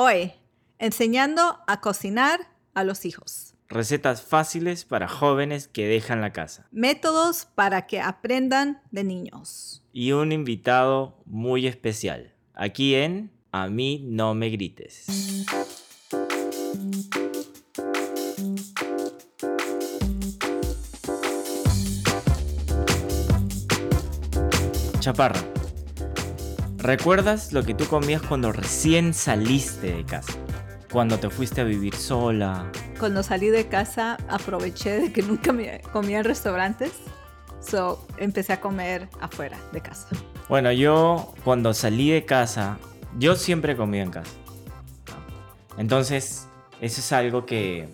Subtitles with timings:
[0.00, 0.30] Hoy,
[0.78, 2.38] enseñando a cocinar
[2.72, 3.54] a los hijos.
[3.68, 6.68] Recetas fáciles para jóvenes que dejan la casa.
[6.70, 9.82] Métodos para que aprendan de niños.
[9.92, 12.32] Y un invitado muy especial.
[12.54, 15.06] Aquí en A mí no me grites.
[25.00, 25.40] Chaparra,
[26.78, 30.32] ¿recuerdas lo que tú comías cuando recién saliste de casa?
[30.90, 32.70] Cuando te fuiste a vivir sola.
[32.98, 36.92] Cuando salí de casa aproveché de que nunca me comía en restaurantes.
[37.60, 40.08] So empecé a comer afuera de casa.
[40.48, 42.78] Bueno, yo cuando salí de casa,
[43.18, 44.32] yo siempre comía en casa.
[45.76, 46.48] Entonces,
[46.80, 47.88] eso es algo que,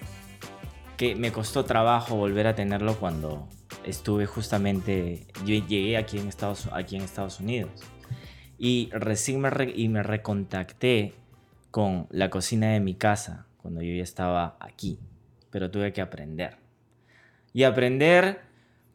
[0.97, 3.49] que me costó trabajo volver a tenerlo cuando
[3.85, 7.71] estuve justamente, yo llegué aquí en Estados, aquí en Estados Unidos.
[8.59, 11.15] Y recién me, y me recontacté
[11.71, 14.99] con la cocina de mi casa cuando yo ya estaba aquí,
[15.51, 16.57] pero tuve que aprender.
[17.53, 18.41] Y aprender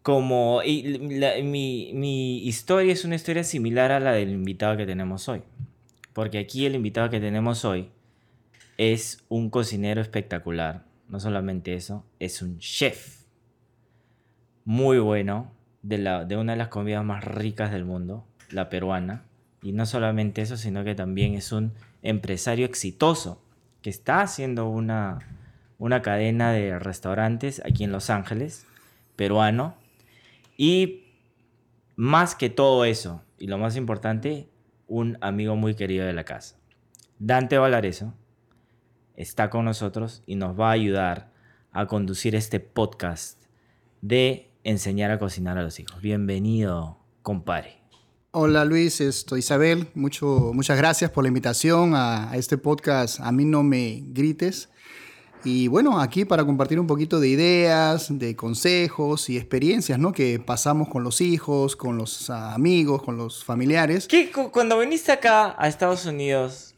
[0.02, 0.62] como...
[0.62, 5.42] Mi, mi historia es una historia similar a la del invitado que tenemos hoy.
[6.14, 7.90] Porque aquí el invitado que tenemos hoy
[8.78, 10.86] es un cocinero espectacular.
[11.08, 13.24] No solamente eso, es un chef.
[14.64, 15.52] Muy bueno,
[15.82, 19.26] de, la, de una de las comidas más ricas del mundo, la peruana.
[19.62, 23.42] Y no solamente eso, sino que también es un empresario exitoso
[23.82, 25.20] que está haciendo una,
[25.78, 28.66] una cadena de restaurantes aquí en Los Ángeles,
[29.16, 29.76] peruano.
[30.58, 31.04] Y
[31.96, 34.50] más que todo eso, y lo más importante,
[34.88, 36.58] un amigo muy querido de la casa.
[37.20, 38.14] Dante Valareso
[39.16, 41.32] está con nosotros y nos va a ayudar
[41.72, 43.44] a conducir este podcast
[44.02, 46.02] de enseñar a cocinar a los hijos.
[46.02, 47.79] Bienvenido, compadre.
[48.32, 49.88] Hola Luis, estoy Isabel.
[49.96, 53.20] Muchas gracias por la invitación a, este podcast.
[53.22, 54.70] A mí no me grites.
[55.44, 60.12] Y bueno, aquí para compartir un poquito de ideas, de consejos y experiencias ¿no?
[60.12, 64.06] que pasamos con los hijos, con los amigos, con los familiares.
[64.08, 66.76] ¿Qué, cuando viniste acá a Estados Unidos,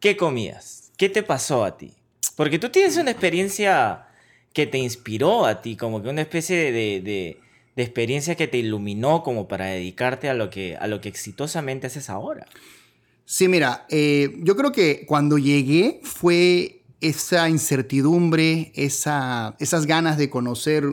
[0.00, 0.92] ¿qué comías?
[0.96, 1.92] ¿Qué te pasó a ti?
[2.36, 4.06] Porque tú tienes una experiencia
[4.54, 7.38] que te inspiró a ti, como que una especie de
[7.78, 11.86] de experiencia que te iluminó como para dedicarte a lo que, a lo que exitosamente
[11.86, 12.44] haces ahora?
[13.24, 20.28] Sí, mira, eh, yo creo que cuando llegué fue esa incertidumbre, esa, esas ganas de
[20.28, 20.86] conocer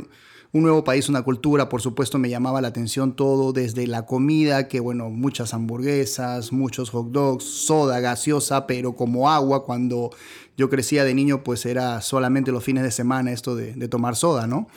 [0.51, 4.67] un nuevo país, una cultura, por supuesto me llamaba la atención todo, desde la comida,
[4.67, 10.11] que bueno, muchas hamburguesas, muchos hot dogs, soda gaseosa, pero como agua, cuando
[10.55, 14.15] yo crecía de niño pues era solamente los fines de semana esto de, de tomar
[14.15, 14.67] soda, ¿no?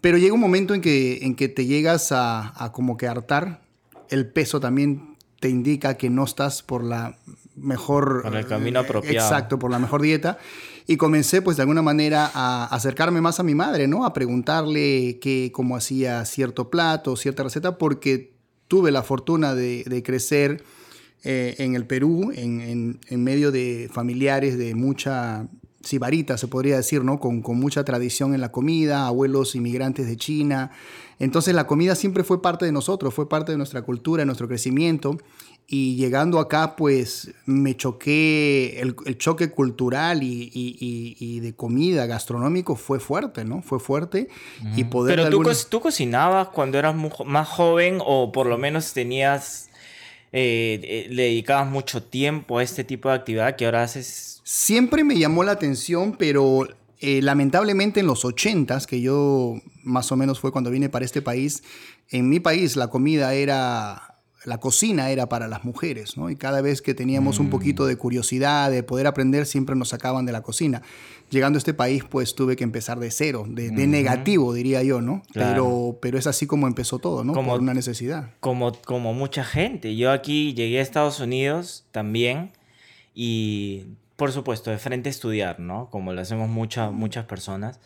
[0.00, 3.62] Pero llega un momento en que, en que te llegas a, como que hartar.
[4.08, 7.18] El peso también te indica que no estás por la
[7.56, 8.22] mejor...
[8.22, 9.26] Por el camino apropiado.
[9.26, 10.38] Exacto, por la mejor dieta.
[10.86, 14.04] Y comencé, pues, de alguna manera a acercarme más a mi madre, ¿no?
[14.06, 18.32] A preguntarle qué, cómo hacía cierto plato, cierta receta, porque
[18.68, 20.62] tuve la fortuna de, crecer
[21.24, 25.48] eh, en el Perú, en, en, medio de familiares de mucha
[25.88, 27.18] sibarita, se podría decir, ¿no?
[27.18, 30.70] Con, con, mucha tradición en la comida, abuelos inmigrantes de China.
[31.18, 34.46] Entonces la comida siempre fue parte de nosotros, fue parte de nuestra cultura, de nuestro
[34.46, 35.18] crecimiento.
[35.70, 42.06] Y llegando acá, pues me choqué, el, el choque cultural y, y, y, de comida
[42.06, 43.60] gastronómico fue fuerte, ¿no?
[43.60, 44.28] Fue fuerte.
[44.76, 49.68] Y poder Pero tú, tú cocinabas cuando eras más joven o por lo menos tenías
[50.32, 54.40] eh, le dedicabas mucho tiempo a este tipo de actividad que ahora haces?
[54.44, 56.66] Siempre me llamó la atención, pero
[57.00, 61.22] eh, lamentablemente en los 80 que yo más o menos fue cuando vine para este
[61.22, 61.62] país,
[62.10, 64.17] en mi país la comida era
[64.48, 66.30] la cocina era para las mujeres, ¿no?
[66.30, 70.26] Y cada vez que teníamos un poquito de curiosidad, de poder aprender, siempre nos sacaban
[70.26, 70.82] de la cocina.
[71.30, 75.22] Llegando a este país, pues tuve que empezar de cero, de, negativo, diría yo, ¿no?
[75.34, 77.34] Pero, pero es así como empezó todo, ¿no?
[77.34, 78.30] Como, Por una necesidad.
[78.40, 79.94] Como, como mucha gente.
[79.94, 82.50] Yo aquí llegué a Estados Unidos también
[83.14, 83.84] y,
[84.16, 85.90] por supuesto, de frente a estudiar, ¿no?
[85.90, 87.78] Como lo hacemos muchas muchas personas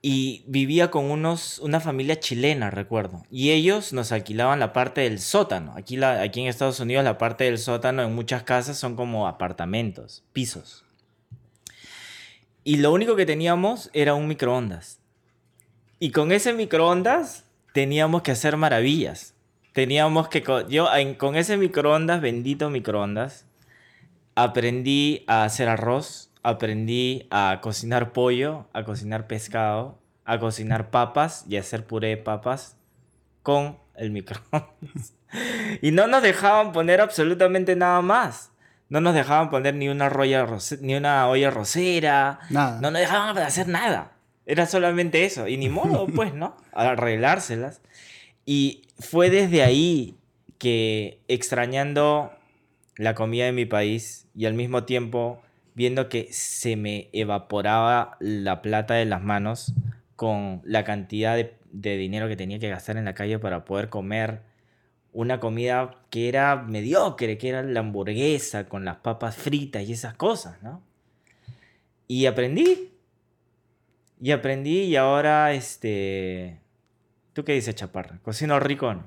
[0.00, 3.24] y vivía con unos, una familia chilena, recuerdo.
[3.30, 5.74] Y ellos nos alquilaban la parte del sótano.
[5.76, 9.26] Aquí, la, aquí en Estados Unidos la parte del sótano en muchas casas son como
[9.26, 10.84] apartamentos, pisos.
[12.62, 15.00] Y lo único que teníamos era un microondas.
[15.98, 19.34] Y con ese microondas teníamos que hacer maravillas.
[19.72, 20.44] Teníamos que...
[20.68, 23.46] Yo con ese microondas, bendito microondas,
[24.36, 31.56] aprendí a hacer arroz, aprendí a cocinar pollo, a cocinar pescado, a cocinar papas y
[31.56, 32.76] a hacer puré de papas
[33.42, 35.14] con el microondas.
[35.82, 38.50] y no nos dejaban poner absolutamente nada más.
[38.88, 40.46] No nos dejaban poner ni una, roya
[40.80, 42.40] ni una olla rosera.
[42.50, 42.80] Nada.
[42.80, 44.12] No nos dejaban hacer nada.
[44.46, 45.46] Era solamente eso.
[45.46, 46.56] Y ni modo, pues, ¿no?
[46.72, 47.82] Arreglárselas.
[48.46, 50.16] Y fue desde ahí
[50.58, 52.32] que extrañando
[52.96, 55.42] la comida de mi país y al mismo tiempo
[55.78, 59.72] viendo que se me evaporaba la plata de las manos
[60.16, 63.88] con la cantidad de, de dinero que tenía que gastar en la calle para poder
[63.88, 64.40] comer
[65.12, 70.14] una comida que era mediocre, que era la hamburguesa con las papas fritas y esas
[70.14, 70.82] cosas, ¿no?
[72.08, 72.92] Y aprendí.
[74.20, 76.60] Y aprendí y ahora, este...
[77.32, 78.18] ¿Tú qué dices, Chaparra?
[78.22, 79.06] ¿Cocino rico o no?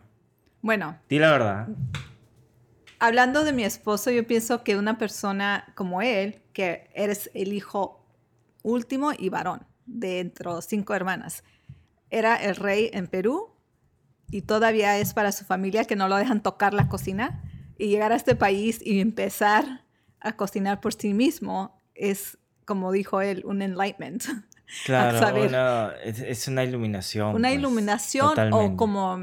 [0.61, 1.67] Bueno, Di la verdad.
[2.99, 8.05] hablando de mi esposo, yo pienso que una persona como él, que eres el hijo
[8.63, 11.43] último y varón de entre cinco hermanas,
[12.09, 13.49] era el rey en Perú
[14.29, 17.43] y todavía es para su familia que no lo dejan tocar la cocina
[17.77, 19.83] y llegar a este país y empezar
[20.19, 24.23] a cocinar por sí mismo es, como dijo él, un enlightenment.
[24.85, 25.49] Claro, saber.
[25.49, 27.35] una- es, es una iluminación.
[27.35, 28.77] Una pues, iluminación o totalmente.
[28.77, 29.19] como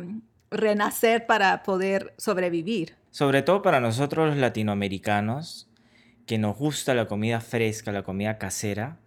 [0.51, 2.97] renacer para poder sobrevivir.
[3.11, 5.68] Sobre todo para nosotros los latinoamericanos,
[6.29, 9.01] que nos gusta la comida fresca, la comida casera,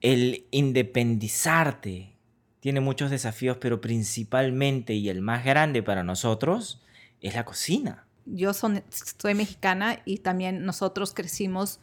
[0.00, 2.18] el independizarte
[2.58, 6.82] tiene muchos desafíos, pero principalmente y el más grande para nosotros
[7.20, 8.08] es la cocina.
[8.26, 11.78] yo soy mexicana y también nosotros crecimos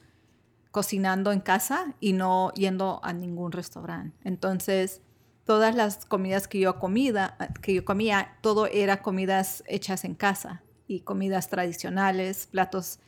[0.71, 4.18] cocinando en casa y no yendo a ningún restaurante.
[4.25, 5.01] Entonces,
[5.45, 10.62] todas las comidas que yo, comida, que yo comía, todo era comidas hechas en casa
[10.88, 13.00] y comidas tradicionales, platos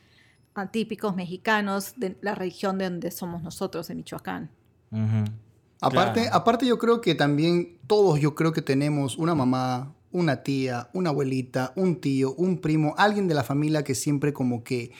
[0.70, 4.50] típicos mexicanos de la región de donde somos nosotros, en Michoacán.
[5.80, 6.36] Aparte, Claro.
[6.36, 11.10] aparte yo creo que también todos yo creo que tenemos una mamá, una tía, una
[11.10, 14.92] abuelita, un tío, un primo, alguien de la familia que siempre como que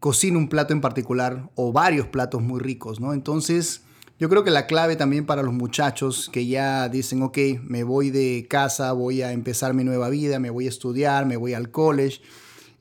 [0.00, 3.12] cocina un plato en particular o varios platos muy ricos, ¿no?
[3.12, 3.82] Entonces,
[4.18, 8.10] yo creo que la clave también para los muchachos que ya dicen, ok, me voy
[8.10, 11.70] de casa, voy a empezar mi nueva vida, me voy a estudiar, me voy al
[11.70, 12.20] college,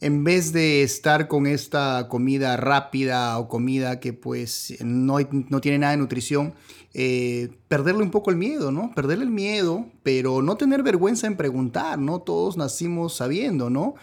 [0.03, 5.79] en vez de estar con esta comida rápida o comida que pues no, no tiene
[5.79, 6.53] nada de nutrición,
[6.93, 8.91] eh, perderle un poco el miedo, ¿no?
[8.93, 12.19] Perderle el miedo, pero no tener vergüenza en preguntar, ¿no?
[12.19, 13.95] Todos nacimos sabiendo, ¿no?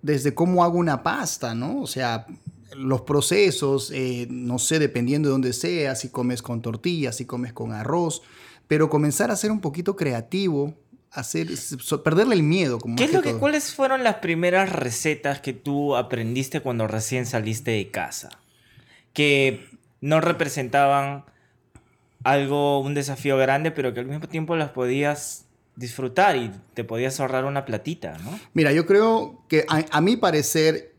[0.00, 1.82] Desde cómo hago una pasta, ¿no?
[1.82, 2.26] O sea,
[2.74, 7.52] los procesos, eh, no sé, dependiendo de dónde sea, si comes con tortillas, si comes
[7.52, 8.22] con arroz,
[8.68, 10.72] pero comenzar a ser un poquito creativo,
[11.12, 11.48] hacer,
[12.02, 12.78] perderle el miedo.
[12.78, 13.40] Como ¿Qué es lo que, todo.
[13.40, 18.30] ¿Cuáles fueron las primeras recetas que tú aprendiste cuando recién saliste de casa?
[19.12, 19.68] Que
[20.00, 21.24] no representaban
[22.24, 25.44] algo, un desafío grande, pero que al mismo tiempo las podías
[25.76, 28.38] disfrutar y te podías ahorrar una platita, ¿no?
[28.52, 30.92] Mira, yo creo que a, a mi parecer,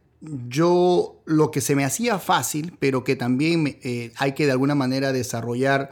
[0.48, 4.76] yo lo que se me hacía fácil, pero que también eh, hay que de alguna
[4.76, 5.92] manera desarrollar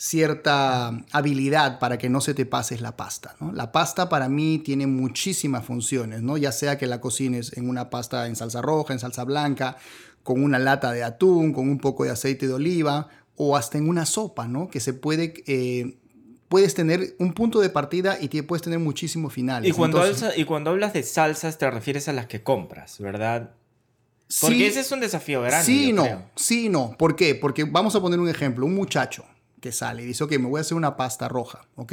[0.00, 3.36] cierta habilidad para que no se te pase es la pasta.
[3.38, 3.52] ¿no?
[3.52, 6.38] La pasta para mí tiene muchísimas funciones, ¿no?
[6.38, 9.76] ya sea que la cocines en una pasta en salsa roja, en salsa blanca,
[10.22, 13.88] con una lata de atún, con un poco de aceite de oliva o hasta en
[13.90, 14.68] una sopa, ¿no?
[14.68, 15.34] que se puede...
[15.46, 15.96] eh,
[16.48, 19.70] Puedes tener un punto de partida y te- puedes tener muchísimos finales.
[19.70, 22.98] Y cuando, Entonces- alza- y cuando hablas de salsas te refieres a las que compras,
[22.98, 23.50] ¿verdad?
[24.40, 25.64] Porque Sí, ese es un desafío grande.
[25.64, 26.22] Sí, no, creo.
[26.34, 26.96] sí, no.
[26.98, 27.36] ¿Por qué?
[27.36, 28.66] Porque vamos a poner un ejemplo.
[28.66, 29.24] Un muchacho
[29.60, 31.92] que sale dice, ok, me voy a hacer una pasta roja, ¿ok?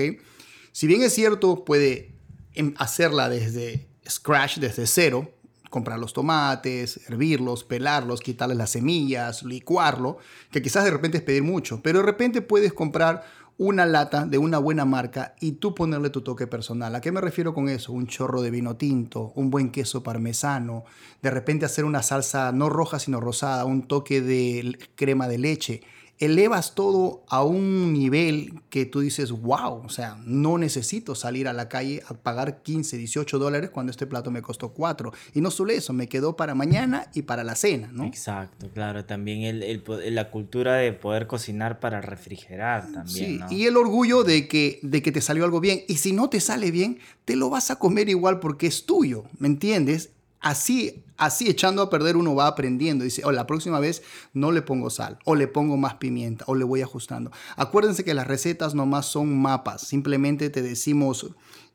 [0.71, 2.15] Si bien es cierto, puede
[2.53, 5.31] em- hacerla desde scratch, desde cero,
[5.69, 10.17] comprar los tomates, hervirlos, pelarlos, quitarles las semillas, licuarlo,
[10.51, 13.25] que quizás de repente es pedir mucho, pero de repente puedes comprar
[13.59, 16.95] una lata de una buena marca y tú ponerle tu toque personal.
[16.95, 17.91] ¿A qué me refiero con eso?
[17.91, 20.85] Un chorro de vino tinto, un buen queso parmesano,
[21.23, 25.81] de repente hacer una salsa no roja sino rosada, un toque de crema de leche.
[26.19, 31.53] Elevas todo a un nivel que tú dices, wow, o sea, no necesito salir a
[31.53, 35.11] la calle a pagar 15, 18 dólares cuando este plato me costó 4.
[35.35, 38.05] Y no solo eso, me quedó para mañana y para la cena, ¿no?
[38.05, 39.05] Exacto, claro.
[39.05, 39.83] También el,
[40.15, 43.51] la cultura de poder cocinar para refrigerar también, Sí, ¿no?
[43.51, 45.81] y el orgullo de que, de que te salió algo bien.
[45.87, 49.25] Y si no te sale bien, te lo vas a comer igual porque es tuyo,
[49.37, 50.11] ¿me entiendes?
[50.39, 53.03] Así, así echando a perder uno va aprendiendo.
[53.03, 54.03] Dice, oh, la próxima vez
[54.33, 57.31] no le pongo sal, o le pongo más pimienta, o le voy ajustando.
[57.55, 59.81] Acuérdense que las recetas nomás son mapas.
[59.81, 61.27] Simplemente te decimos,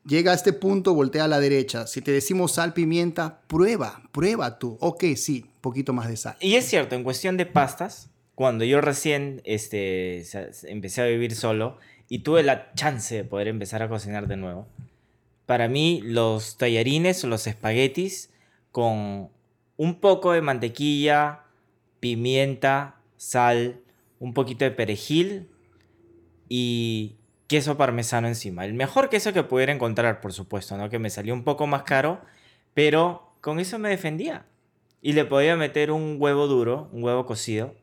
[0.05, 1.87] llega a este punto, voltea a la derecha.
[1.87, 4.77] Si te decimos sal, pimienta, prueba, prueba tú.
[4.79, 6.37] Ok, sí, poquito más de sal.
[6.39, 10.25] Y es cierto, en cuestión de pastas, cuando yo recién este,
[10.63, 11.77] empecé a vivir solo
[12.09, 14.67] y tuve la chance de poder empezar a cocinar de nuevo,
[15.45, 18.29] para mí los tallarines o los espaguetis
[18.73, 19.29] con
[19.77, 21.43] un poco de mantequilla,
[21.99, 23.79] pimienta, sal,
[24.19, 25.47] un poquito de perejil
[26.49, 27.15] y
[27.47, 28.65] queso parmesano encima.
[28.65, 30.89] El mejor queso que pudiera encontrar, por supuesto, ¿no?
[30.89, 32.21] Que me salió un poco más caro,
[32.73, 34.47] pero con eso me defendía.
[35.01, 37.75] Y le podía meter un huevo duro, un huevo cocido,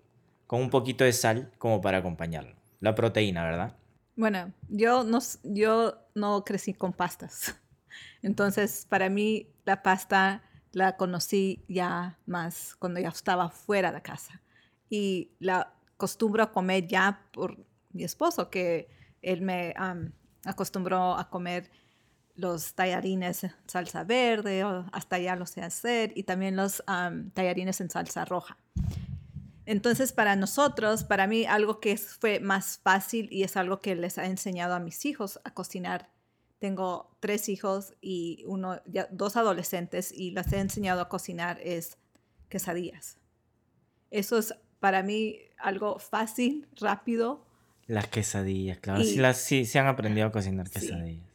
[0.48, 2.56] con un poquito de sal como para acompañarlo.
[2.80, 3.76] La proteína, ¿verdad?
[4.16, 7.54] Bueno, yo no, yo no crecí con pastas.
[8.22, 14.40] Entonces, para mí, la pasta la conocí ya más cuando ya estaba fuera de casa.
[14.88, 17.58] Y la acostumbro a comer ya por
[17.92, 18.88] mi esposo, que
[19.22, 19.74] él me
[20.44, 21.70] acostumbró a comer
[22.36, 26.82] los tallarines en salsa verde, hasta ya lo sé hacer, y también los
[27.34, 28.56] tallarines en salsa roja.
[29.66, 34.18] Entonces, para nosotros, para mí, algo que fue más fácil y es algo que les
[34.18, 36.08] he enseñado a mis hijos a cocinar.
[36.60, 41.98] Tengo tres hijos y uno, dos adolescentes y les he enseñado a cocinar es
[42.48, 43.18] quesadillas.
[44.12, 47.44] Eso es para mí algo fácil, rápido.
[47.86, 49.02] Las quesadillas, claro.
[49.02, 51.26] sí, las, sí, se han aprendido a cocinar quesadillas.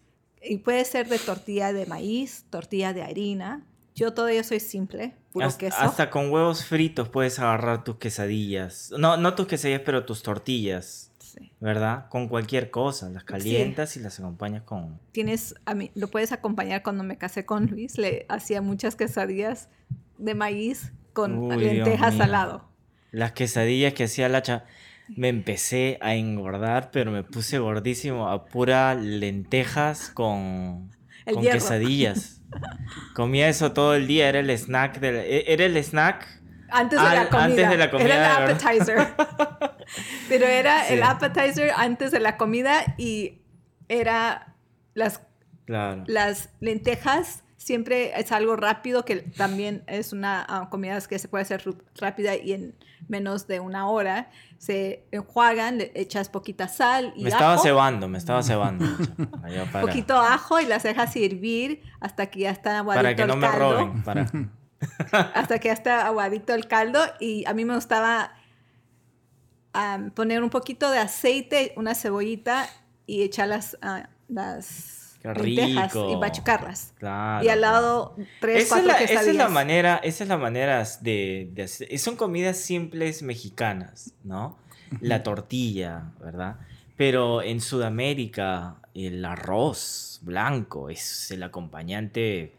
[0.42, 3.66] Y puede ser de tortilla de maíz, tortilla de harina,
[3.96, 5.78] yo todavía soy simple, puro hasta, queso.
[5.80, 8.92] Hasta con huevos fritos puedes agarrar tus quesadillas.
[8.98, 11.12] No, no tus quesadillas, pero tus tortillas.
[11.38, 11.52] Sí.
[11.60, 12.08] ¿Verdad?
[12.10, 13.10] Con cualquier cosa.
[13.10, 15.00] Las calientas y las acompañas con...
[15.12, 17.98] Tienes, a mí, lo puedes acompañar cuando me casé con Luis.
[17.98, 19.70] Le hacía muchas quesadillas
[20.18, 22.70] de maíz con lentejas al lado.
[23.12, 24.66] Las quesadillas que hacía la cha...
[25.08, 30.90] Me empecé a engordar, pero me puse gordísimo a pura lentejas con,
[31.32, 32.42] con quesadillas.
[33.14, 37.06] Comía eso todo el día, era el snack del, e, era el snack antes de,
[37.06, 37.44] la comida.
[37.44, 38.16] antes de la comida.
[38.16, 39.08] Era el appetizer.
[40.30, 43.42] Pero era el appetizer antes de la comida y
[43.88, 44.56] era
[44.94, 45.22] las,
[45.68, 47.44] las lentejas.
[47.58, 51.64] Siempre es algo rápido que también es una uh, comida que se puede hacer
[51.96, 52.76] rápida y en
[53.08, 54.30] menos de una hora.
[54.58, 58.86] Se enjuagan, le echas poquita sal y Me estaba cebando, me estaba cebando.
[59.82, 63.52] Poquito ajo y las dejas hervir hasta que ya está aguadito Para que no me
[63.52, 64.04] roben.
[64.04, 64.26] Para...
[65.34, 67.00] hasta que ya está aguadito el caldo.
[67.20, 68.34] Y a mí me gustaba
[70.14, 72.70] poner un poquito de aceite, una cebollita
[73.06, 76.94] y echar las, uh, las y machucarlas.
[77.02, 80.38] Y al lado tres, esa cuatro es la, Esa es la manera, esa es la
[80.38, 82.00] manera de, de hacer.
[82.00, 84.58] Son comidas simples mexicanas, ¿no?
[85.02, 86.58] La tortilla, ¿verdad?
[86.96, 92.56] Pero en Sudamérica el arroz blanco es el acompañante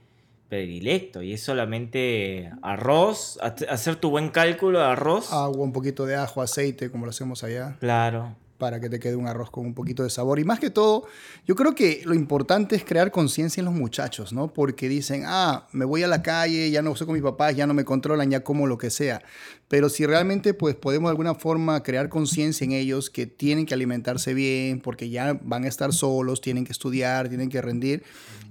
[0.48, 5.32] predilecto y es solamente arroz, hacer tu buen cálculo de arroz.
[5.32, 7.76] Agua, un poquito de ajo, aceite, como lo hacemos allá.
[7.80, 10.38] Claro para que te quede un arroz con un poquito de sabor.
[10.38, 11.06] Y más que todo,
[11.46, 14.52] yo creo que lo importante es crear conciencia en los muchachos, ¿no?
[14.52, 17.66] Porque dicen, ah, me voy a la calle, ya no soy con mis papás, ya
[17.66, 19.22] no me controlan, ya como lo que sea.
[19.68, 23.74] Pero si realmente pues podemos de alguna forma crear conciencia en ellos que tienen que
[23.74, 28.04] alimentarse bien, porque ya van a estar solos, tienen que estudiar, tienen que rendir,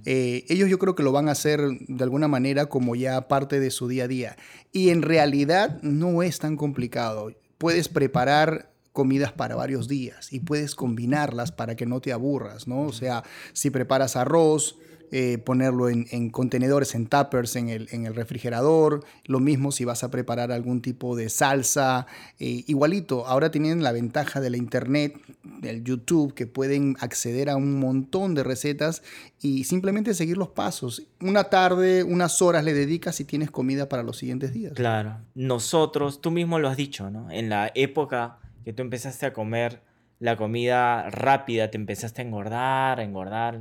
[0.04, 3.60] eh, ellos yo creo que lo van a hacer de alguna manera como ya parte
[3.60, 4.36] de su día a día.
[4.72, 7.32] Y en realidad no es tan complicado.
[7.58, 12.80] Puedes preparar comidas para varios días y puedes combinarlas para que no te aburras, ¿no?
[12.80, 13.22] O sea,
[13.52, 14.78] si preparas arroz,
[15.12, 19.04] eh, ponerlo en, contenedores, en tuppers, en el, en el, refrigerador.
[19.26, 22.06] Lo mismo si vas a preparar algún tipo de salsa.
[22.38, 27.56] Eh, igualito, ahora tienen la ventaja de la internet, del YouTube, que pueden acceder a
[27.56, 29.02] un montón de recetas
[29.40, 31.06] y simplemente seguir los pasos.
[31.20, 34.72] Una tarde, unas horas le dedicas y tienes comida para los siguientes días.
[34.72, 35.18] Claro.
[35.34, 37.30] Nosotros, tú mismo lo has dicho, ¿no?
[37.30, 39.80] En la época que tú empezaste a comer
[40.18, 43.60] la comida rápida, te empezaste a engordar, a engordar,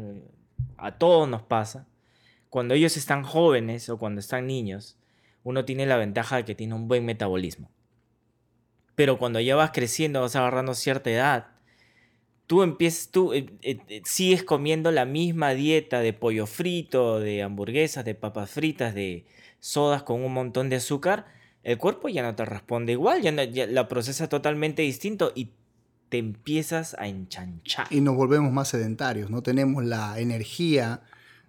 [0.78, 1.88] a todos nos pasa.
[2.50, 4.98] Cuando ellos están jóvenes o cuando están niños,
[5.44, 7.70] uno tiene la ventaja de que tiene un buen metabolismo.
[8.96, 11.50] Pero cuando ya vas creciendo, vas agarrando cierta edad,
[12.48, 17.44] tú empiezas, tú eh, eh, eh, sigues comiendo la misma dieta de pollo frito, de
[17.44, 19.28] hamburguesas, de papas fritas, de
[19.60, 21.28] sodas con un montón de azúcar,
[21.66, 25.50] el cuerpo ya no te responde igual, ya, la procesa totalmente distinto y
[26.10, 27.88] te empiezas a enchanchar.
[27.90, 31.02] Y nos volvemos más sedentarios, no tenemos la energía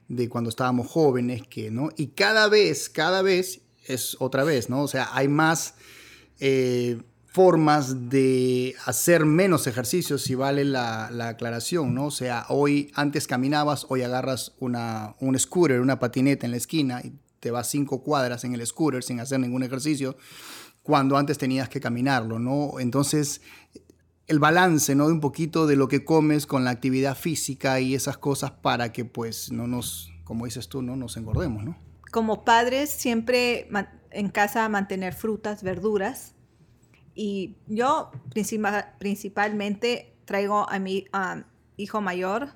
[0.08, 1.90] de cuando estábamos jóvenes, que, ¿no?
[1.99, 4.82] Y cada vez, cada vez es otra vez, ¿no?
[4.82, 5.75] O sea, hay más
[6.40, 12.06] eh, formas de hacer menos ejercicios, si vale la, la, aclaración, ¿no?
[12.06, 17.02] O sea, hoy, antes caminabas, hoy agarras una, un scooter, una patineta en la esquina
[17.04, 20.16] y te vas cinco cuadras en el scooter sin hacer ningún ejercicio,
[20.83, 22.78] cuando antes tenías que caminarlo, ¿no?
[22.81, 23.40] Entonces,
[24.26, 25.07] el balance, ¿no?
[25.07, 28.93] De un poquito de lo que comes con la actividad física y esas cosas para
[28.93, 31.76] que, pues, no nos, como dices tú, no nos engordemos, ¿no?
[32.12, 33.69] Como padres, siempre
[34.11, 36.33] en casa mantener frutas, verduras,
[37.19, 41.07] Y yo principal- principalmente traigo a mi
[41.78, 42.50] hijo mayor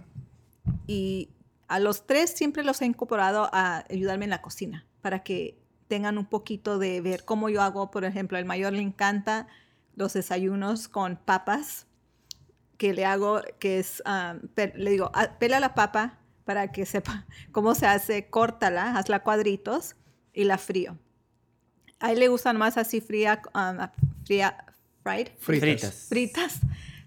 [0.87, 1.31] y
[1.71, 6.19] a los tres siempre los he incorporado a ayudarme en la cocina para que tengan
[6.19, 7.93] un poquito de ver cómo yo hago.
[7.93, 9.47] Por ejemplo, al mayor le encanta
[9.95, 11.87] los desayunos con papas
[12.77, 14.41] que le hago, que es, um,
[14.75, 19.95] le digo, "Ah, pela la papa para que sepa cómo se hace, córtala, hazla cuadritos
[20.33, 20.99] y la frío.
[22.01, 23.87] A él le gustan más así fría, um,
[24.25, 24.57] fría,
[25.05, 26.07] fried, Fritas.
[26.09, 26.09] Fritas.
[26.09, 26.61] fritas,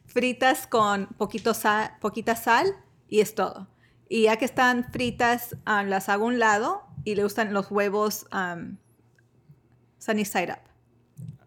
[0.06, 2.68] fritas con poquito sal, poquita sal
[3.10, 3.73] y es todo.
[4.14, 7.72] Y ya que están fritas, ah, las hago a un lado y le gustan los
[7.72, 8.78] huevos um,
[9.98, 10.60] sunny side up,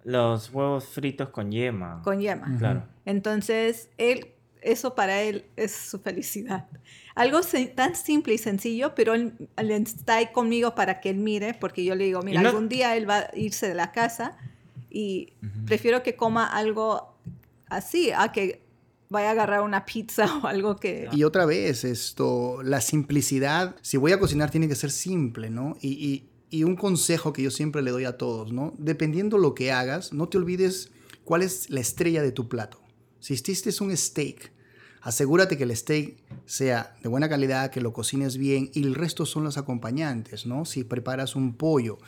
[0.02, 2.00] Los huevos fritos con yema.
[2.02, 2.52] con yema.
[2.58, 2.82] Claro.
[3.04, 4.32] Entonces, él,
[4.62, 6.66] eso para él es su felicidad.
[7.14, 11.18] Algo se- tan simple y sencillo, pero él, él está ahí conmigo para que él
[11.18, 13.92] mire, porque yo le digo, mira, no- algún día él va a irse de la
[13.92, 14.36] casa
[14.90, 15.34] y
[15.66, 17.16] prefiero que coma algo
[17.68, 18.65] así a que
[19.08, 21.08] vaya a agarrar una pizza o algo que...
[21.12, 25.76] Y otra vez, esto, la simplicidad, si voy a cocinar tiene que ser simple, ¿no?
[25.80, 28.72] Y, y- y un consejo que yo siempre le doy a todos, ¿no?
[28.78, 30.90] Dependiendo lo que hagas, no te olvides
[31.24, 32.80] cuál es la estrella de tu plato.
[33.18, 34.52] Si hiciste un steak,
[35.02, 39.26] asegúrate que el steak sea de buena calidad, que lo cocines bien y el resto
[39.26, 40.64] son los acompañantes, ¿no?
[40.64, 41.98] Si preparas un pollo,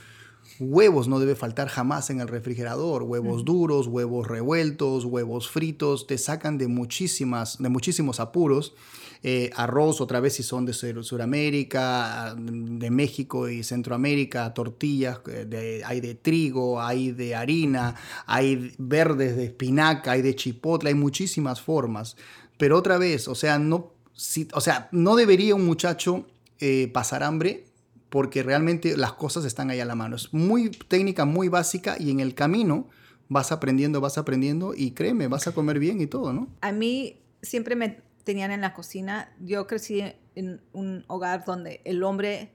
[0.61, 3.03] Huevos no debe faltar jamás en el refrigerador.
[3.05, 8.75] Huevos duros, huevos revueltos, huevos fritos, te sacan de, muchísimas, de muchísimos apuros.
[9.23, 15.45] Eh, arroz, otra vez si son de Sur- Sudamérica, de México y Centroamérica, tortillas, eh,
[15.45, 17.97] de- hay de trigo, hay de harina,
[18.27, 22.17] hay verdes de espinaca, hay de chipotle, hay muchísimas formas.
[22.59, 26.27] Pero otra vez, o sea, no, si- o sea, no debería un muchacho
[26.61, 27.67] eh, pasar hambre
[28.09, 30.17] porque realmente las cosas están ahí a la mano.
[30.17, 32.89] Es muy técnica, muy básica y en el camino
[33.29, 36.49] vas aprendiendo, vas aprendiendo y créeme, vas a comer bien y todo, ¿no?
[36.61, 39.33] A mí siempre me tenían en la cocina.
[39.41, 40.03] Yo crecí
[40.35, 42.55] en un hogar donde el hombre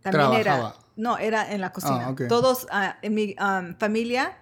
[0.00, 0.74] también era...
[0.96, 2.08] No, era en la cocina.
[2.08, 2.14] Ah.
[2.28, 4.38] Todos ah, en mi um, familia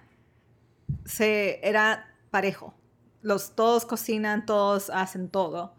[1.07, 2.75] se era parejo.
[3.23, 5.75] Los todos cocinan, todos hacen todo.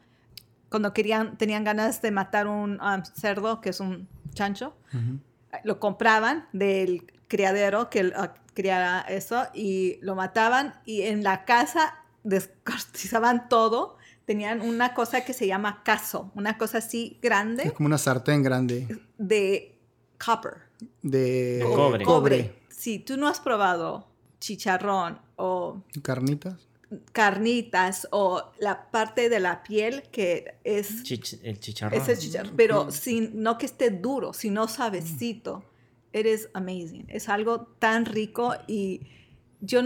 [0.73, 4.73] Cuando querían, tenían ganas de matar un um, cerdo, que es un chancho,
[5.63, 11.93] lo compraban del criadero que ah, criara eso y lo mataban y en la casa
[12.23, 13.97] descuartizaban todo.
[14.25, 18.41] Tenían una cosa que se llama caso, una cosa así Es grande como una sartén
[18.41, 18.87] grande
[19.19, 19.77] de
[20.17, 20.53] copper.
[21.03, 22.03] de, De cobre.
[22.03, 22.55] cobre.
[22.69, 24.07] Si tú no has probado
[24.39, 26.67] chicharrón o Carnitas.
[27.11, 31.99] Carnitas o la parte de la piel que es Chich- el chicharrón.
[32.01, 35.63] ese chicharrón, pero sin, no que esté duro, sino suavecito.
[36.11, 37.05] Eres amazing.
[37.09, 39.01] Es algo tan rico y
[39.61, 39.81] yo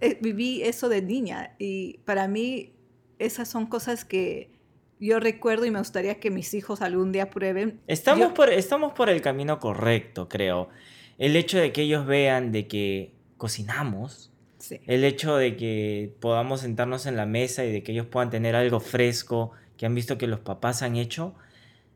[0.00, 2.72] eh, viví eso de niña y para mí
[3.18, 4.50] esas son cosas que
[4.98, 7.80] yo recuerdo y me gustaría que mis hijos algún día prueben.
[7.86, 10.68] Estamos, Yo- por, estamos por el camino correcto, creo.
[11.16, 14.29] El hecho de que ellos vean de que cocinamos,
[14.86, 18.54] el hecho de que podamos sentarnos en la mesa y de que ellos puedan tener
[18.56, 21.34] algo fresco que han visto que los papás han hecho,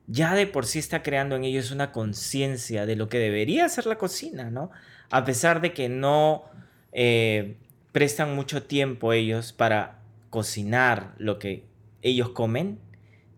[0.06, 3.86] ya de por sí está creando en ellos una conciencia de lo que debería ser
[3.86, 4.70] la cocina, ¿no?
[5.10, 6.44] A pesar de que no
[6.92, 7.56] eh,
[7.92, 11.64] prestan mucho tiempo ellos para cocinar lo que
[12.02, 12.78] ellos comen,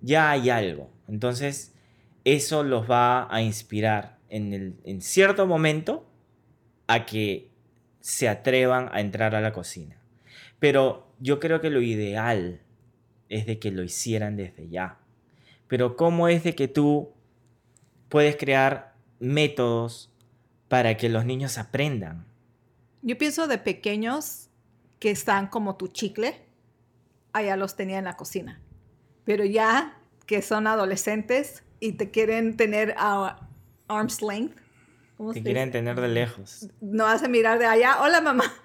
[0.01, 0.91] ya hay algo.
[1.09, 1.75] Entonces,
[2.25, 6.09] eso los va a inspirar en, el, en cierto momento
[6.87, 7.51] a que
[8.07, 9.97] se atrevan a entrar a la cocina.
[10.61, 12.61] Pero yo creo que lo ideal
[13.29, 15.01] es de que lo hicieran desde ya.
[15.67, 17.11] Pero ¿cómo es de que tú
[18.09, 20.13] puedes crear métodos
[20.69, 22.25] para que los niños aprendan?
[23.03, 24.51] Yo pienso de pequeños
[25.01, 26.41] que están como tu chicle,
[27.33, 28.61] allá los tenía en la cocina.
[29.25, 33.49] Pero ya que son adolescentes y te quieren tener a
[33.89, 34.61] arm's length,
[35.17, 35.79] ¿cómo Te se quieren dice?
[35.79, 36.69] tener de lejos.
[36.81, 38.45] no hace mirar de allá, hola mamá.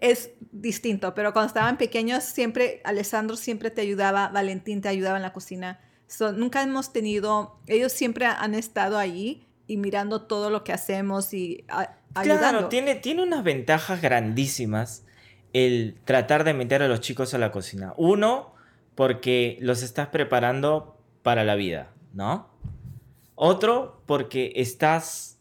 [0.00, 5.22] Es distinto, pero cuando estaban pequeños, siempre, Alessandro siempre te ayudaba, Valentín te ayudaba en
[5.22, 5.80] la cocina.
[6.06, 11.34] So, nunca hemos tenido, ellos siempre han estado allí y mirando todo lo que hacemos
[11.34, 12.48] y a- ayudando.
[12.48, 15.04] Claro, tiene, tiene unas ventajas grandísimas
[15.52, 17.92] el tratar de meter a los chicos a la cocina.
[17.96, 18.54] Uno,
[18.94, 22.48] porque los estás preparando para la vida, ¿no?
[23.34, 25.37] Otro, porque estás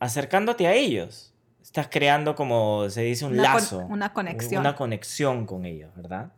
[0.00, 1.32] acercándote a ellos.
[1.62, 3.78] Estás creando, como se dice, un Una con- lazo.
[3.88, 4.60] una conexión.
[4.60, 6.32] Una conexión con ellos, ¿verdad?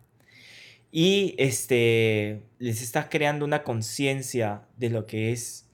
[0.90, 5.66] Y este, les estás creando una conciencia de lo que es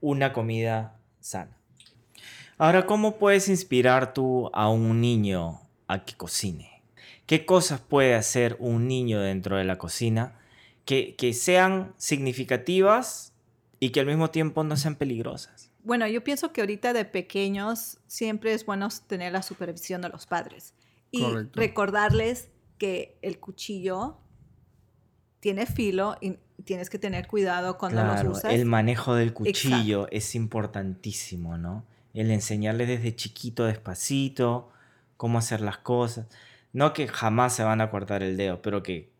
[0.00, 1.58] una comida sana.
[2.56, 6.82] Ahora, ¿cómo puedes inspirar tú a un niño a que cocine.
[7.26, 10.38] ¿Qué cosas puede hacer un niño dentro de la cocina
[10.86, 13.33] que, que sean significativas
[13.84, 15.70] y que al mismo tiempo no sean peligrosas?
[15.82, 20.24] Bueno, yo pienso que ahorita de pequeños siempre es bueno tener la supervisión de los
[20.26, 20.72] padres
[21.10, 21.60] y Correcto.
[21.60, 24.16] recordarles que el cuchillo
[25.40, 28.54] tiene filo y tienes que tener cuidado cuando Claro, los usas.
[28.54, 31.84] el manejo del cuchillo es importantísimo, ¿no?
[32.14, 34.70] El enseñarles desde chiquito, despacito,
[35.18, 36.26] cómo hacer las cosas.
[36.72, 39.12] No que jamás se van a cortar el dedo, pero que,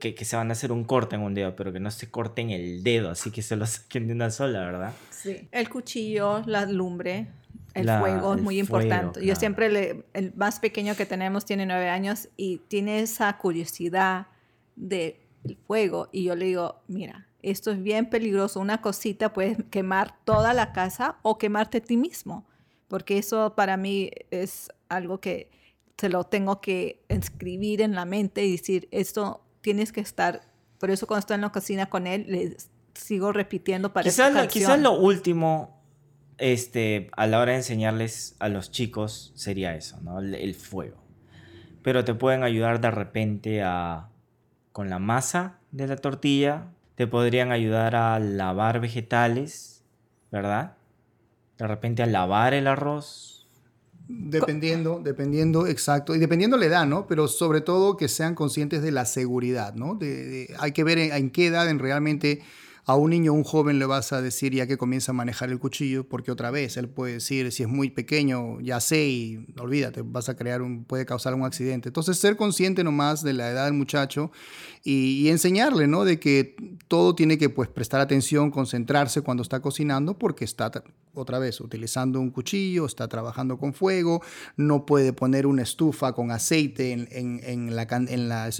[0.00, 2.10] que, que se van a hacer un corte en un dedo, pero que no se
[2.10, 4.92] corten el dedo, así que se lo saquen de una sola, ¿verdad?
[5.10, 5.48] Sí.
[5.52, 7.28] El cuchillo, la lumbre,
[7.74, 9.20] el La- fuego es muy fuego, importante.
[9.20, 9.38] Yo claro.
[9.40, 14.26] siempre, le, el más pequeño que tenemos tiene nueve años y tiene esa curiosidad
[14.76, 15.16] del
[15.66, 16.08] fuego.
[16.12, 18.58] Y yo le digo, mira, esto es bien peligroso.
[18.60, 22.46] Una cosita puede quemar toda la casa o quemarte a ti mismo.
[22.88, 25.50] Porque eso para mí es algo que
[25.98, 30.42] se lo tengo que escribir en la mente y decir, esto tienes que estar.
[30.78, 32.56] Por eso cuando estoy en la cocina con él, le
[32.94, 35.80] sigo repitiendo para Quizás esta lo, quizás lo último
[36.38, 40.20] este, a la hora de enseñarles a los chicos sería eso, ¿no?
[40.20, 40.96] El, el fuego.
[41.82, 44.08] Pero te pueden ayudar de repente a
[44.72, 49.84] con la masa de la tortilla, te podrían ayudar a lavar vegetales,
[50.30, 50.74] ¿verdad?
[51.56, 53.37] De repente a lavar el arroz.
[54.10, 56.14] Dependiendo, dependiendo, exacto.
[56.14, 57.06] Y dependiendo la edad, ¿no?
[57.06, 59.96] Pero sobre todo que sean conscientes de la seguridad, ¿no?
[59.96, 62.40] De, de- hay que ver en, qué edad en realmente
[62.86, 65.50] a un niño o un joven le vas a decir ya que comienza a manejar
[65.50, 69.46] el cuchillo, porque otra vez él puede decir, si es muy pequeño, ya sé y
[69.60, 71.90] olvídate, vas a crear un, puede causar un accidente.
[71.90, 74.32] Entonces, ser consciente nomás de la edad del muchacho
[74.88, 76.04] y, y enseñarle, ¿no?
[76.04, 76.56] De que
[76.88, 81.60] todo tiene que, pues, prestar atención, concentrarse cuando está cocinando, porque está, tra- otra vez,
[81.60, 84.22] utilizando un cuchillo, está trabajando con fuego,
[84.56, 88.50] no puede poner una estufa con aceite en, en- en la, en, la,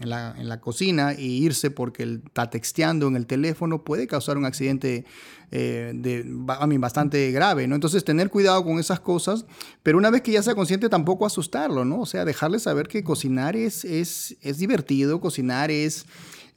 [0.00, 5.04] la, la, cocina y irse porque está texteando en el teléfono, puede causar un accidente
[5.50, 7.74] eh, de, a mí, bastante grave, ¿no?
[7.74, 9.46] Entonces, tener cuidado con esas cosas,
[9.82, 12.00] pero una vez que ya sea consciente, tampoco asustarlo, ¿no?
[12.00, 16.06] O sea, dejarle saber que cocinar es, es, es divertido, cocinar es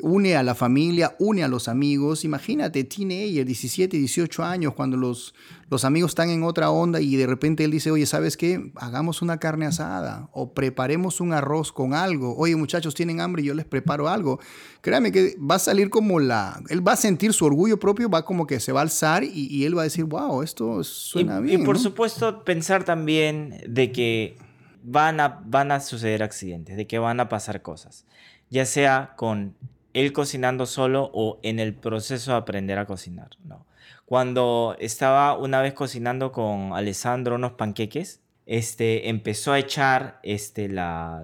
[0.04, 2.26] une a la familia, une a los amigos.
[2.26, 5.34] Imagínate, teenager, 17, 18 años, cuando los,
[5.70, 8.72] los amigos están en otra onda y de repente él dice, oye, ¿sabes qué?
[8.76, 12.36] Hagamos una carne asada o preparemos un arroz con algo.
[12.38, 14.40] Oye, muchachos, tienen hambre y yo les preparo algo.
[14.82, 16.62] Créame que va a salir como la...
[16.70, 19.48] Él va a sentir su orgullo propio, va como que se va a alzar y,
[19.50, 21.62] y él va a decir, wow, esto suena y, bien.
[21.62, 21.82] y por ¿no?
[21.82, 24.38] supuesto pensar también de que
[24.84, 28.06] van a, van a suceder accidentes, de que van a pasar cosas,
[28.50, 29.56] ya sea con
[29.94, 33.30] él cocinando solo o en el proceso de aprender a cocinar.
[33.44, 33.66] ¿no?
[34.06, 41.24] Cuando estaba una vez cocinando con Alessandro unos panqueques, este, empezó a echar este, la,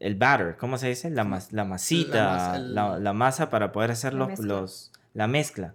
[0.00, 1.10] el batter, ¿cómo se dice?
[1.10, 4.28] La, mas- la masita, La masa, el- la, la masa para poder hacer La los,
[4.28, 4.46] mezcla.
[4.46, 5.74] los- la mezcla.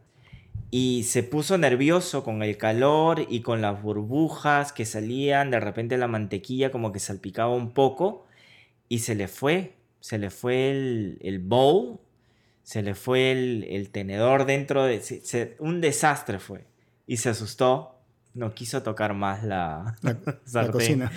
[0.71, 5.97] Y se puso nervioso con el calor y con las burbujas que salían, de repente
[5.97, 8.25] la mantequilla como que salpicaba un poco
[8.89, 11.99] y se le fue, se le fue el, el bowl,
[12.65, 14.99] se le fue el, el tenedor dentro de...
[15.01, 16.65] se- se- un desastre fue.
[17.07, 17.99] Y se asustó,
[18.33, 19.95] no quiso tocar más la,
[20.51, 21.11] La, cocina.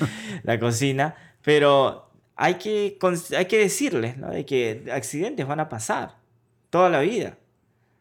[0.45, 2.99] la cocina, pero hay que,
[3.37, 4.31] hay que decirles ¿no?
[4.31, 6.17] de que accidentes van a pasar
[6.71, 7.39] toda la vida.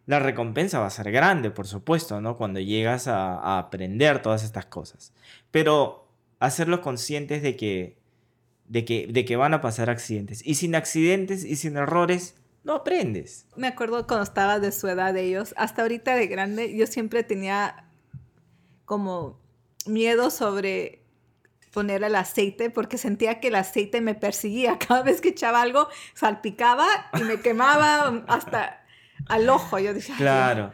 [0.06, 2.38] La recompensa va a ser grande, por supuesto, ¿no?
[2.38, 5.14] Cuando llegas a, a aprender todas estas cosas.
[5.52, 6.08] Pero
[6.40, 7.98] hacerlos conscientes de que,
[8.68, 10.46] de, que, de que van a pasar accidentes.
[10.46, 12.36] Y sin accidentes y sin errores,
[12.68, 13.48] no aprendes.
[13.56, 17.24] Me acuerdo cuando estaba de su edad de ellos, hasta ahorita de grande, yo siempre
[17.24, 17.86] tenía
[18.84, 19.40] como
[19.86, 21.02] miedo sobre
[21.72, 24.78] poner el aceite porque sentía que el aceite me perseguía.
[24.88, 26.86] Cada vez que echaba algo, salpicaba
[27.18, 28.84] y me quemaba hasta
[29.28, 29.80] al ojo.
[29.80, 30.72] Yo dije, "Ay, Claro.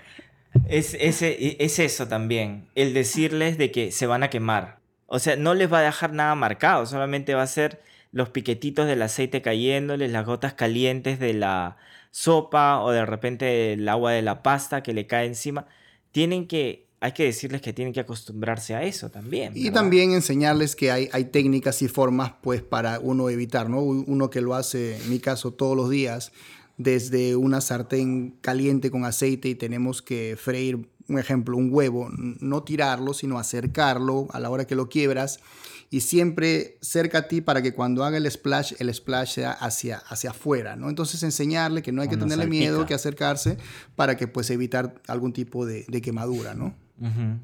[0.68, 4.80] Es, ese, es eso también, el decirles de que se van a quemar.
[5.08, 7.82] O sea, no les va a dejar nada marcado, solamente va a ser
[8.14, 11.78] los piquetitos del aceite cayéndoles, las gotas calientes de la
[12.12, 15.66] sopa o de repente el agua de la pasta que le cae encima.
[16.12, 19.54] Tienen que, hay que decirles que tienen que acostumbrarse a eso también.
[19.56, 23.82] Y también enseñarles que hay, hay técnicas y formas pues para uno evitar, ¿no?
[23.82, 26.32] Uno que lo hace, en mi caso, todos los días,
[26.78, 32.64] desde una sartén caliente con aceite y tenemos que freír, un ejemplo, un huevo, no
[32.64, 35.40] tirarlo, sino acercarlo a la hora que lo quiebras
[35.90, 39.98] y siempre cerca a ti para que cuando haga el splash, el splash sea hacia,
[39.98, 40.90] hacia afuera, ¿no?
[40.90, 43.58] Entonces enseñarle que no hay que tenerle miedo, que acercarse
[43.96, 46.74] para que pues evitar algún tipo de, de quemadura, ¿no?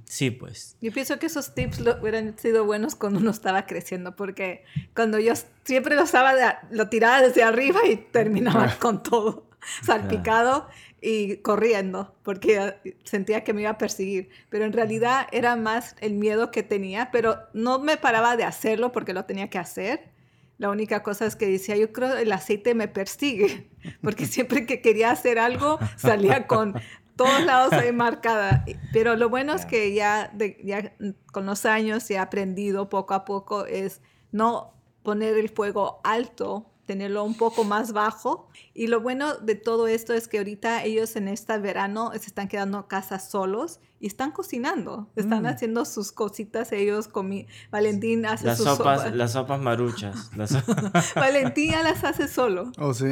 [0.05, 0.77] Sí, pues.
[0.79, 4.63] Yo pienso que esos tips lo- hubieran sido buenos cuando uno estaba creciendo, porque
[4.95, 5.33] cuando yo
[5.65, 9.49] siempre lo estaba, de- lo tiraba desde arriba y terminaba con todo
[9.83, 10.67] salpicado
[11.01, 14.29] y corriendo, porque sentía que me iba a perseguir.
[14.49, 18.91] Pero en realidad era más el miedo que tenía, pero no me paraba de hacerlo
[18.91, 20.09] porque lo tenía que hacer.
[20.57, 23.69] La única cosa es que decía, yo creo el aceite me persigue,
[24.01, 26.75] porque siempre que quería hacer algo salía con
[27.15, 28.65] todos lados ahí marcada.
[28.93, 30.93] Pero lo bueno es que ya, de- ya
[31.31, 37.23] con los años he aprendido poco a poco es no poner el fuego alto, tenerlo
[37.23, 38.49] un poco más bajo.
[38.73, 42.47] Y lo bueno de todo esto es que ahorita ellos en este verano se están
[42.47, 45.45] quedando a casa solos y están cocinando, están Mm.
[45.45, 47.07] haciendo sus cositas ellos.
[47.07, 50.31] Comi Valentín hace Las sus sopas, las sopas maruchas.
[50.35, 50.63] las so-
[51.15, 52.71] Valentín ya las hace solo.
[52.79, 53.05] ¿Oh, sí?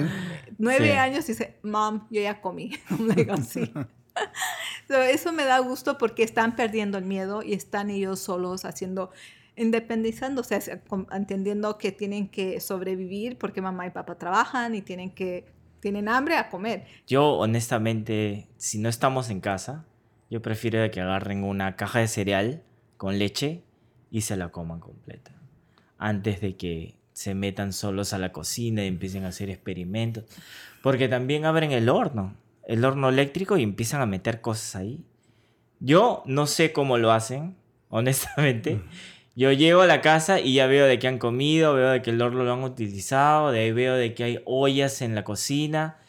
[0.58, 0.98] Nueve Sí.
[0.98, 2.72] años y dice, mom, yo ya comí.
[3.16, 3.72] Digo, "Sí".
[4.88, 9.12] So, eso me da gusto porque están perdiendo el miedo y están ellos solos haciendo,
[9.58, 15.12] independizándose, hacia- com- entendiendo que tienen que sobrevivir porque mamá y papá trabajan y tienen
[15.12, 15.46] que,
[15.80, 16.86] tienen hambre a comer.
[17.08, 19.86] Yo, honestamente, si no estamos en casa,
[20.30, 22.64] yo prefiero que agarren una caja de cereal
[22.98, 23.64] con leche
[24.12, 25.32] y se la coman completa.
[25.98, 30.26] Antes de que se metan solos a la cocina y empiecen a hacer experimentos.
[30.84, 32.36] Porque también abren el horno,
[32.68, 35.04] el horno eléctrico y empiezan a meter cosas ahí.
[35.80, 37.56] Yo no sé cómo lo hacen,
[37.90, 38.82] honestamente.
[39.38, 42.10] Yo llego a la casa y ya veo de que han comido, veo de que
[42.10, 46.00] el horno lo han utilizado, de ahí veo de que hay ollas en la cocina.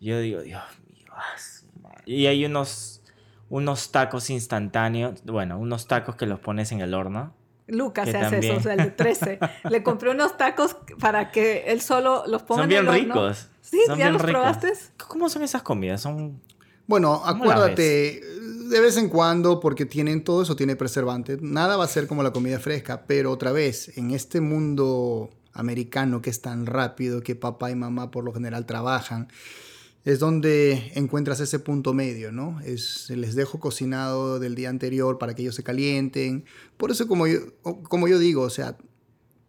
[0.00, 1.06] Yo digo, Dios mío.
[1.10, 2.02] ah, su madre".
[2.04, 3.00] Y hay unos,
[3.48, 7.34] unos tacos instantáneos, bueno, unos tacos que los pones en el horno.
[7.68, 9.38] Lucas se hace eso, o sea, el de 13.
[9.70, 12.98] Le compré unos tacos para que él solo los ponga Son en el horno.
[13.14, 13.48] ricos.
[13.62, 14.40] Sí, son ¿ya bien los ricos.
[14.42, 14.72] probaste?
[15.08, 16.02] ¿Cómo son esas comidas?
[16.02, 16.38] Son...
[16.86, 18.20] Bueno, ¿Cómo la acuérdate,
[18.68, 22.22] de vez en cuando, porque tienen todo eso, tiene preservante, nada va a ser como
[22.22, 27.34] la comida fresca, pero otra vez, en este mundo americano que es tan rápido, que
[27.34, 29.28] papá y mamá por lo general trabajan,
[30.04, 32.60] es donde encuentras ese punto medio, ¿no?
[32.60, 36.44] Es, les dejo cocinado del día anterior para que ellos se calienten.
[36.76, 38.76] Por eso, como yo, como yo digo, o sea,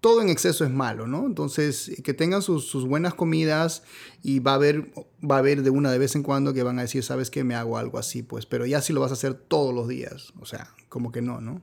[0.06, 1.26] todo en exceso es malo, ¿no?
[1.26, 3.82] Entonces, que tengan sus, buenas comidas
[4.22, 6.78] y va a haber va a haber de una de vez en cuando que van
[6.78, 7.44] a decir, ¿sabes qué?
[7.44, 10.32] Me hago algo así, pues, pero ya si lo vas a hacer todos los días,
[10.39, 11.60] o sea, como que no, ¿no?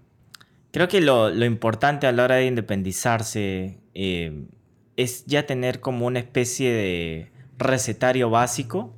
[0.72, 4.48] Creo que lo, lo importante a la hora de independizarse eh,
[4.96, 8.92] es ya tener como una especie de recetario básico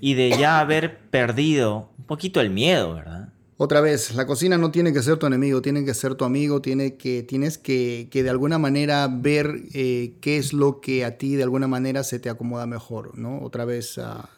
[0.00, 3.27] y de ya haber perdido un poquito el miedo, ¿verdad?
[3.60, 6.62] Otra vez, la cocina no tiene que ser tu enemigo, tiene que ser tu amigo,
[6.62, 11.18] tiene que, tienes que, que de alguna manera ver eh, qué es lo que a
[11.18, 13.40] ti de alguna manera se te acomoda mejor, ¿no?
[13.42, 14.30] Otra vez, ah,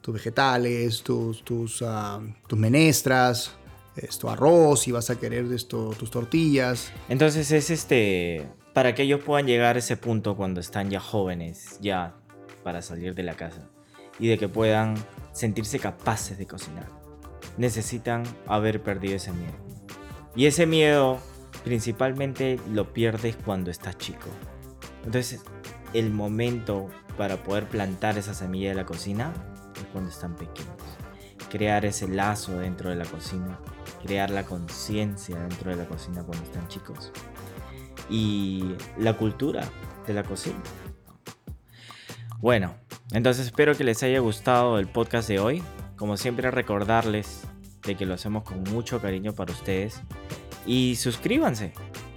[0.00, 3.50] tus vegetales, tus, tus, ah, tus menestras,
[3.96, 6.92] esto, arroz, si vas a querer esto, tus tortillas.
[7.08, 11.78] Entonces es este, para que ellos puedan llegar a ese punto cuando están ya jóvenes,
[11.80, 12.14] ya
[12.62, 13.68] para salir de la casa,
[14.20, 14.94] y de que puedan
[15.32, 16.88] sentirse capaces de cocinar,
[17.58, 19.54] necesitan haber perdido ese miedo.
[20.34, 21.18] Y ese miedo
[21.64, 24.28] principalmente lo pierdes cuando estás chico.
[25.04, 25.42] Entonces
[25.92, 29.32] el momento para poder plantar esa semilla de la cocina
[29.76, 30.76] es cuando están pequeños.
[31.50, 33.58] Crear ese lazo dentro de la cocina,
[34.04, 37.10] crear la conciencia dentro de la cocina cuando están chicos
[38.10, 39.68] y la cultura
[40.06, 40.60] de la cocina.
[42.38, 42.74] Bueno,
[43.12, 45.62] entonces espero que les haya gustado el podcast de hoy.
[45.96, 47.42] Como siempre recordarles
[47.82, 50.02] de que lo hacemos con mucho cariño para ustedes
[50.66, 51.72] y suscríbanse.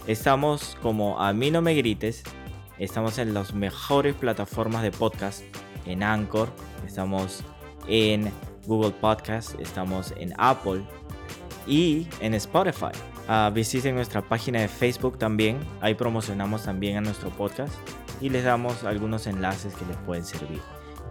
[0.06, 2.22] Estamos como a mí no me grites.
[2.78, 5.42] Estamos en las mejores plataformas de podcast,
[5.86, 6.48] en Anchor,
[6.86, 7.42] estamos
[7.86, 8.30] en
[8.66, 10.82] Google Podcast, estamos en Apple
[11.66, 12.92] y en Spotify.
[13.28, 17.72] Ah, visiten nuestra página de Facebook también, ahí promocionamos también a nuestro podcast
[18.20, 20.60] y les damos algunos enlaces que les pueden servir.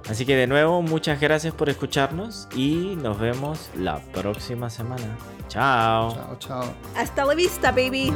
[0.09, 5.17] Así que de nuevo, muchas gracias por escucharnos y nos vemos la próxima semana.
[5.47, 6.13] Chao.
[6.13, 6.73] Chao, chao.
[6.95, 8.13] Hasta la vista, baby.